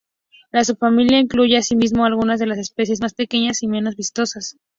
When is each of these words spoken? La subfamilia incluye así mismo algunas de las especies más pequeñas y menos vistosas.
La 0.51 0.63
subfamilia 0.63 1.19
incluye 1.19 1.57
así 1.59 1.75
mismo 1.75 2.05
algunas 2.05 2.39
de 2.39 2.47
las 2.47 2.57
especies 2.57 3.01
más 3.01 3.13
pequeñas 3.13 3.61
y 3.61 3.67
menos 3.67 3.95
vistosas. 3.95 4.57